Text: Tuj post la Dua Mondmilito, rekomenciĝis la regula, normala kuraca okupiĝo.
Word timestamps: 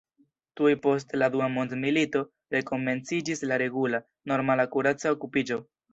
Tuj 0.59 0.71
post 0.85 1.11
la 1.23 1.27
Dua 1.35 1.49
Mondmilito, 1.57 2.21
rekomenciĝis 2.57 3.45
la 3.53 3.61
regula, 3.63 4.01
normala 4.33 4.67
kuraca 4.77 5.13
okupiĝo. 5.19 5.61